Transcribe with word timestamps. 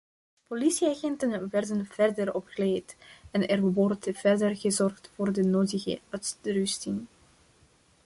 Politieagenten 0.49 1.49
werden 1.51 1.85
verder 1.85 2.33
opgeleid 2.35 2.95
en 3.31 3.47
er 3.47 3.61
wordt 3.61 4.07
verder 4.11 4.55
gezorgd 4.55 5.11
voor 5.15 5.31
de 5.31 5.43
nodige 5.43 5.99
uitrusting. 6.09 7.07